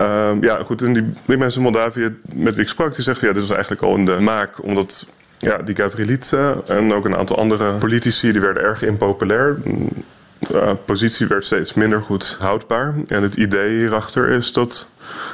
[0.00, 0.82] Uh, ja, goed.
[0.82, 3.50] En die, die mensen in Moldavië met wie ik sprak, die zeggen ja, dit is
[3.50, 4.62] eigenlijk al in de maak.
[4.62, 5.06] Omdat dat
[5.38, 9.56] ja, die Gavrilitse en ook een aantal andere politici die werden erg impopulair.
[10.38, 12.94] De positie werd steeds minder goed houdbaar.
[13.06, 14.88] En het idee hierachter is dat,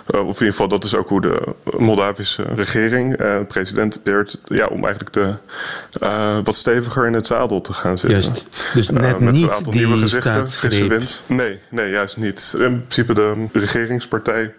[0.07, 4.67] of in ieder geval dat is ook hoe de Moldavische regering, uh, president deert, ja,
[4.67, 5.35] om eigenlijk de,
[6.03, 8.21] uh, wat steviger in het zadel te gaan zitten.
[8.21, 8.75] Juist.
[8.75, 11.23] Dus net met niet een aantal nieuwe gezichten, frisse wind.
[11.27, 12.55] Nee, nee, juist niet.
[12.59, 14.55] In principe de regeringspartij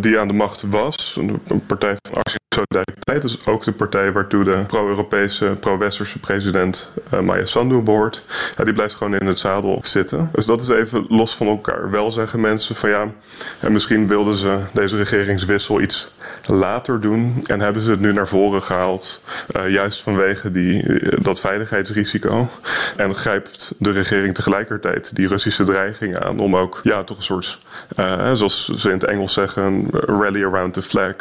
[0.00, 4.44] die aan de macht was, een partij van actie Solidariteit is ook de partij waartoe
[4.44, 8.24] de pro-Europese, pro-Westerse president uh, Maya Sandu behoort.
[8.56, 10.30] Ja, die blijft gewoon in het zadel zitten.
[10.32, 11.90] Dus dat is even los van elkaar.
[11.90, 13.12] Wel zeggen mensen van ja,
[13.60, 16.10] en misschien wilden ze deze regeringswissel iets
[16.46, 19.20] later doen en hebben ze het nu naar voren gehaald,
[19.56, 22.48] uh, juist vanwege die, uh, dat veiligheidsrisico.
[22.96, 27.58] En grijpt de regering tegelijkertijd die Russische dreiging aan om ook ja, toch een soort,
[28.32, 31.14] zoals ze in het Engels zeggen, rally around the flag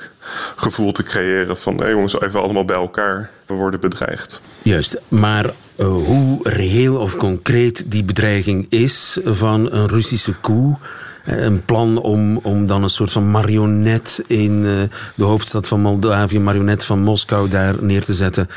[0.55, 3.29] gevoel te creëren van hey jongens, even allemaal bij elkaar.
[3.45, 4.41] We worden bedreigd.
[4.63, 10.77] Juist, maar hoe reëel of concreet die bedreiging is van een Russische koe
[11.23, 14.81] een plan om, om dan een soort van marionet in uh,
[15.15, 18.49] de hoofdstad van Moldavië, marionet van Moskou daar neer te zetten.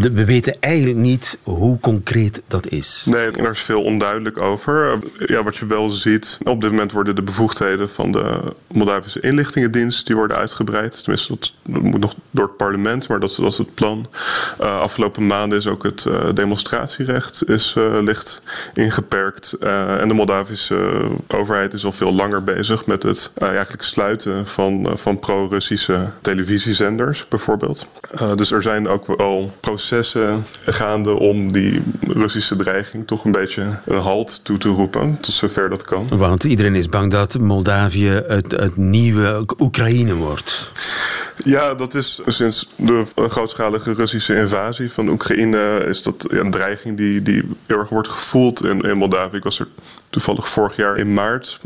[0.00, 3.06] We weten eigenlijk niet hoe concreet dat is.
[3.06, 4.98] Nee, er is veel onduidelijk over.
[5.18, 10.06] Ja, wat je wel ziet, op dit moment worden de bevoegdheden van de Moldavische inlichtingendienst
[10.06, 11.02] die worden uitgebreid.
[11.02, 11.52] Tenminste, dat,
[11.82, 14.06] moet nog door het parlement, maar dat, dat is het plan.
[14.58, 18.42] Afgelopen maanden is ook het demonstratierecht is, licht
[18.74, 19.52] ingeperkt.
[19.98, 24.86] En de Moldavische overheid is al veel langer bezig met het uh, eigenlijk sluiten van,
[24.86, 27.88] uh, van pro-Russische televisiezenders, bijvoorbeeld.
[28.22, 33.66] Uh, dus er zijn ook wel processen gaande om die Russische dreiging toch een beetje
[33.84, 36.06] een halt toe te roepen, tot zover dat kan.
[36.08, 40.72] Want iedereen is bang dat Moldavië het, het nieuwe Oekraïne wordt.
[41.48, 47.22] Ja, dat is sinds de grootschalige Russische invasie van Oekraïne is dat een dreiging die,
[47.22, 49.36] die heel erg wordt gevoeld in, in Moldavië.
[49.36, 49.68] Ik was er
[50.10, 51.60] toevallig vorig jaar in maart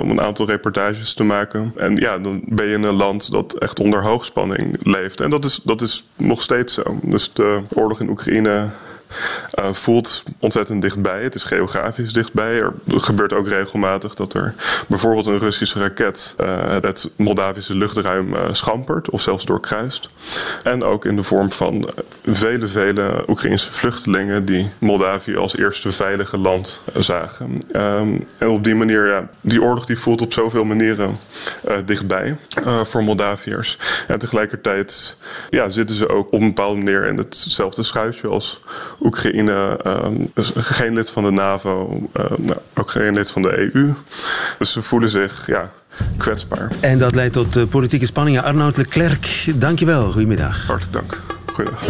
[0.00, 1.72] om een aantal reportages te maken.
[1.76, 5.20] En ja, dan ben je in een land dat echt onder hoogspanning leeft.
[5.20, 6.98] En dat is, dat is nog steeds zo.
[7.02, 8.68] Dus de oorlog in Oekraïne
[9.58, 11.22] uh, voelt ontzettend dichtbij.
[11.22, 12.60] Het is geografisch dichtbij.
[12.60, 14.54] Er gebeurt ook regelmatig dat er
[14.88, 20.08] bijvoorbeeld een Russische raket uh, het Moldavische luchtruim uh, schampert of zelfs doorkruist.
[20.64, 21.90] En ook in de vorm van
[22.24, 27.60] vele, vele Oekraïnse vluchtelingen die Moldavië als eerste veilige land zagen.
[27.76, 31.18] Um, en op die manier, ja, die oorlog die voelt op zoveel manieren
[31.84, 32.36] dichtbij
[32.84, 33.78] voor Moldaviërs.
[34.08, 35.16] En tegelijkertijd
[35.50, 38.60] ja, zitten ze ook op een bepaalde manier in hetzelfde schuitje als
[39.04, 39.80] Oekraïne
[40.34, 43.92] is geen lid van de NAVO, uh, nou, ook geen lid van de EU.
[44.58, 45.70] Dus ze voelen zich ja,
[46.16, 46.70] kwetsbaar.
[46.80, 48.42] En dat leidt tot uh, politieke spanningen.
[48.42, 50.10] Arnoud Leclerc, dankjewel.
[50.10, 50.66] Goedemiddag.
[50.66, 51.20] Hartelijk dank.
[51.46, 51.84] Goedendag.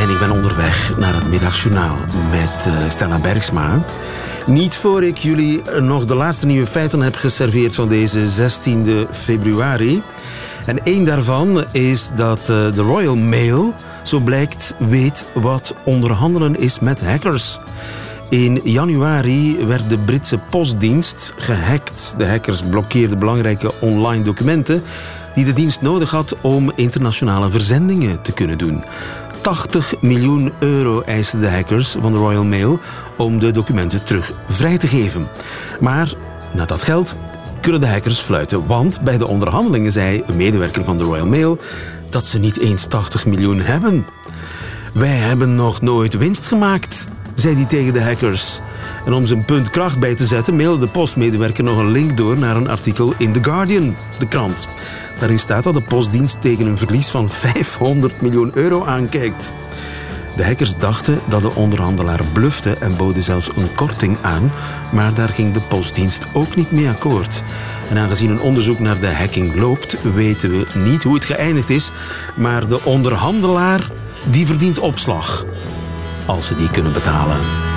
[0.00, 1.96] En ik ben onderweg naar het middagjournaal
[2.30, 3.84] met uh, Stella Bergsma.
[4.46, 10.02] Niet voor ik jullie nog de laatste nieuwe feiten heb geserveerd van deze 16 februari.
[10.66, 16.78] En één daarvan is dat uh, de Royal Mail, zo blijkt, weet wat onderhandelen is
[16.78, 17.58] met hackers.
[18.28, 22.14] In januari werd de Britse postdienst gehackt.
[22.16, 24.82] De hackers blokkeerden belangrijke online documenten
[25.34, 28.84] die de dienst nodig had om internationale verzendingen te kunnen doen.
[29.44, 32.80] 80 miljoen euro eisten de hackers van de Royal Mail
[33.16, 35.28] om de documenten terug vrij te geven.
[35.80, 36.14] Maar
[36.52, 37.14] na dat geld
[37.60, 41.58] kunnen de hackers fluiten, want bij de onderhandelingen zei een medewerker van de Royal Mail
[42.10, 44.06] dat ze niet eens 80 miljoen hebben.
[44.94, 47.04] Wij hebben nog nooit winst gemaakt,
[47.34, 48.60] zei hij tegen de hackers.
[49.06, 52.38] En om zijn punt kracht bij te zetten, mailde de postmedewerker nog een link door
[52.38, 54.68] naar een artikel in The Guardian, de krant.
[55.18, 59.52] Daarin staat dat de postdienst tegen een verlies van 500 miljoen euro aankijkt.
[60.36, 64.52] De hackers dachten dat de onderhandelaar blufte en boden zelfs een korting aan,
[64.92, 67.42] maar daar ging de postdienst ook niet mee akkoord.
[67.90, 71.90] En aangezien een onderzoek naar de hacking loopt, weten we niet hoe het geëindigd is,
[72.36, 73.90] maar de onderhandelaar
[74.24, 75.44] die verdient opslag.
[76.26, 77.73] Als ze die kunnen betalen.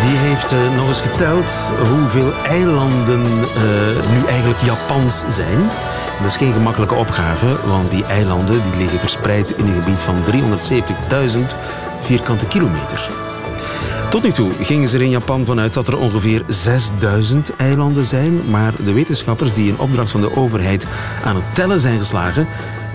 [0.00, 1.52] Die heeft uh, nog eens geteld
[1.88, 5.58] hoeveel eilanden uh, nu eigenlijk Japans zijn.
[6.18, 10.14] Dat is geen gemakkelijke opgave, want die eilanden die liggen verspreid in een gebied van
[11.36, 11.40] 370.000
[12.00, 13.10] vierkante kilometer.
[14.10, 18.40] Tot nu toe gingen ze er in Japan vanuit dat er ongeveer 6000 eilanden zijn,
[18.50, 20.86] maar de wetenschappers die in opdracht van de overheid
[21.24, 22.46] aan het tellen zijn geslagen,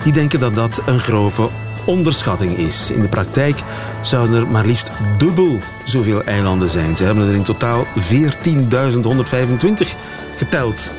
[0.04, 1.48] die denken dat dat een grove
[1.84, 2.90] onderschatting is.
[2.90, 3.62] In de praktijk
[4.00, 6.96] zouden er maar liefst dubbel zoveel eilanden zijn.
[6.96, 7.92] Ze hebben er in totaal 14.125
[10.36, 10.90] geteld.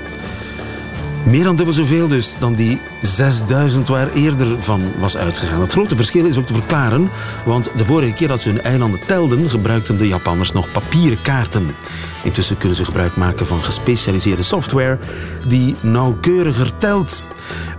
[1.23, 5.61] Meer dan dubbel zoveel dus dan die 6000 waar eerder van was uitgegaan.
[5.61, 7.09] Het grote verschil is ook te verklaren,
[7.45, 11.75] want de vorige keer dat ze hun eilanden telden, gebruikten de Japanners nog papieren kaarten.
[12.23, 14.99] Intussen kunnen ze gebruik maken van gespecialiseerde software
[15.47, 17.23] die nauwkeuriger telt.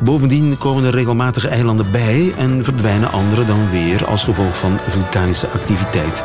[0.01, 5.49] Bovendien komen er regelmatig eilanden bij en verdwijnen andere dan weer als gevolg van vulkanische
[5.49, 6.25] activiteit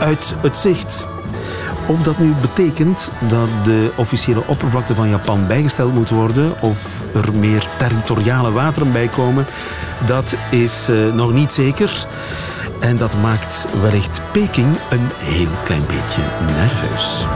[0.00, 1.06] uit het zicht.
[1.90, 7.34] Of dat nu betekent dat de officiële oppervlakte van Japan bijgesteld moet worden of er
[7.34, 9.46] meer territoriale wateren bij komen,
[10.06, 12.06] dat is uh, nog niet zeker.
[12.80, 17.26] En dat maakt wellicht Peking een heel klein beetje nerveus.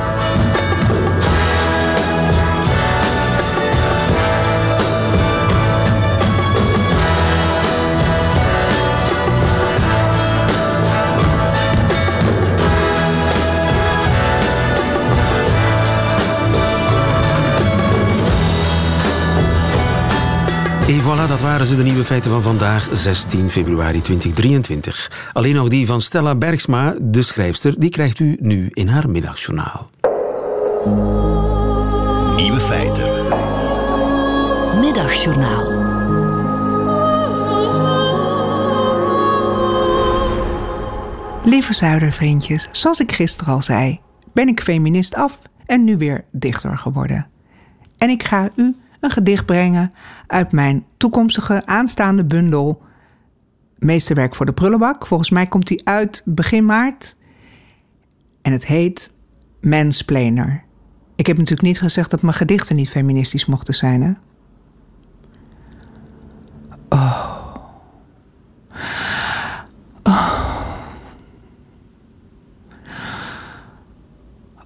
[20.94, 25.30] En voilà, dat waren ze, de nieuwe feiten van vandaag, 16 februari 2023.
[25.32, 29.90] Alleen nog die van Stella Bergsma, de schrijfster, die krijgt u nu in haar middagjournaal.
[32.36, 33.04] Nieuwe feiten.
[34.80, 35.72] Middagjournaal.
[41.44, 44.00] Lieve zuidervriendjes, zoals ik gisteren al zei,
[44.32, 47.26] ben ik feminist af en nu weer dichter geworden.
[47.98, 49.92] En ik ga u een gedicht brengen
[50.26, 52.82] uit mijn toekomstige aanstaande bundel
[53.78, 55.06] Meesterwerk voor de Prullenbak.
[55.06, 57.16] Volgens mij komt die uit begin maart.
[58.42, 59.12] En het heet
[59.60, 60.62] Mansplainer.
[61.16, 64.12] Ik heb natuurlijk niet gezegd dat mijn gedichten niet feministisch mochten zijn, hè?
[66.88, 67.54] Oh.
[70.02, 70.42] Oh.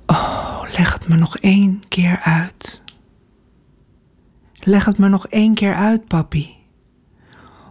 [0.07, 2.83] Oh, leg het me nog één keer uit.
[4.61, 6.57] Leg het me nog één keer uit, papi.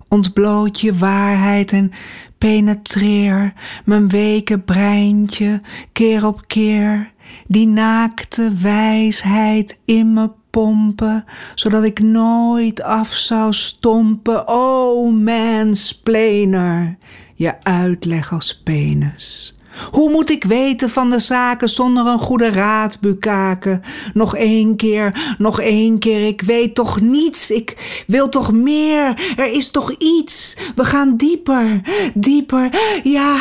[0.08, 1.92] Ontbloot je waarheid en
[2.38, 3.54] penetreer
[3.86, 7.12] mijn weke breintje keer op keer.
[7.48, 14.48] Die naakte wijsheid in me pompen, zodat ik nooit af zou stompen.
[14.48, 16.98] Oh, mansplainer,
[17.36, 19.57] je uitleg als penis.
[19.92, 23.82] Hoe moet ik weten van de zaken zonder een goede raad, Bukaken?
[24.14, 27.52] Nog één keer, nog één keer, ik weet toch niets.
[27.52, 29.34] Ik wil toch meer.
[29.38, 30.58] Er is toch iets.
[30.76, 31.82] We gaan dieper,
[32.14, 32.70] dieper.
[33.04, 33.38] Ja,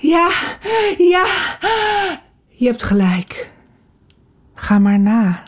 [0.00, 0.28] ja,
[0.98, 1.24] ja.
[2.48, 3.52] Je hebt gelijk.
[4.54, 5.42] Ga maar na.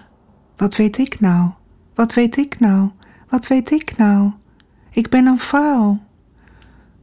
[0.57, 1.49] Wat weet ik nou?
[1.95, 2.89] Wat weet ik nou?
[3.29, 4.31] Wat weet ik nou?
[4.91, 5.99] Ik ben een vrouw.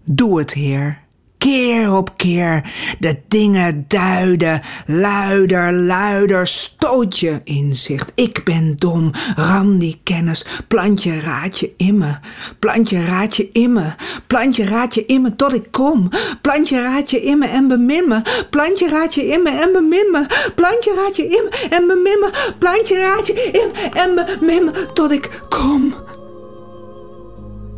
[0.04, 1.06] Doe het, heer
[1.38, 4.62] keer op keer de dingen duiden.
[4.86, 8.12] Luider, luider, stoot je inzicht.
[8.16, 10.46] Ik ben dom, ram die kennis.
[10.68, 12.18] Plantje, raadje in me.
[12.60, 13.86] Plantje, raadje in me.
[14.28, 16.10] Plantje, raadje in me tot ik kom.
[16.42, 18.22] Plantje, raadje in me en bemin me.
[18.50, 20.26] Plantje, raadje in me en bemin me.
[20.56, 22.54] Plantje, raadje in me en bemin me.
[22.60, 25.94] Plantje, raadje in me en bemin tot ik kom.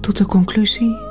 [0.02, 1.09] Tot de conclusie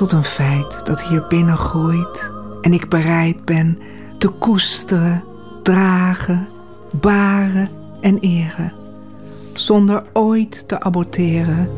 [0.00, 3.78] tot een feit dat hier binnen groeit en ik bereid ben
[4.18, 5.24] te koesteren,
[5.62, 6.48] dragen,
[6.90, 7.68] baren
[8.00, 8.72] en eren.
[9.52, 11.68] zonder ooit te aborteren.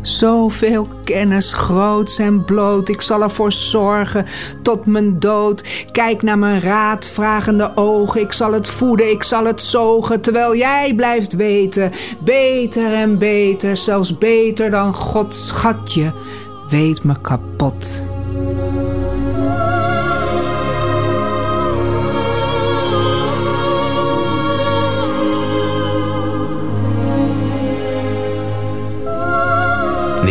[0.00, 4.24] Zoveel kennis, groots en bloot, ik zal ervoor zorgen
[4.62, 5.86] tot mijn dood.
[5.92, 10.94] Kijk naar mijn raadvragende ogen, ik zal het voeden, ik zal het zogen, terwijl jij
[10.94, 11.90] blijft weten.
[12.18, 16.12] Beter en beter, zelfs beter dan Gods schatje,
[16.72, 18.21] weet me kapot.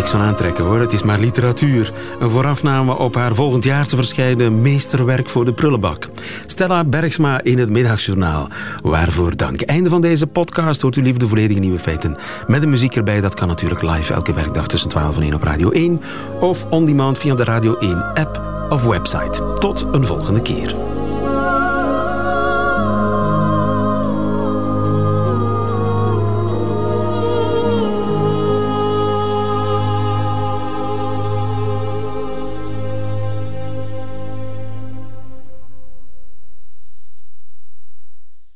[0.02, 1.94] Niks van aantrekken hoor, het is maar literatuur.
[2.20, 6.08] Een voorafname op haar volgend jaar te verschijnen meesterwerk voor de prullenbak.
[6.46, 8.48] Stella Bergsma in het Middagjournaal.
[8.82, 9.62] Waarvoor dank.
[9.62, 12.18] Einde van deze podcast hoort u liever de volledige nieuwe feiten.
[12.48, 15.44] Met de muziek erbij, dat kan natuurlijk live elke werkdag tussen 12 en 1 op
[15.44, 16.02] Radio 1.
[16.40, 19.54] Of on demand via de Radio 1 app of website.
[19.60, 21.01] Tot een volgende keer.